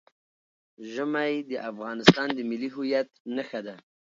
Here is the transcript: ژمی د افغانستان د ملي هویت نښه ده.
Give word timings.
ژمی 0.91 1.33
د 1.49 1.51
افغانستان 1.71 2.27
د 2.33 2.39
ملي 2.49 2.69
هویت 2.75 3.09
نښه 3.35 3.59
ده. 3.67 3.75